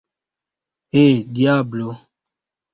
He, 0.93 1.05
diablo! 1.35 1.87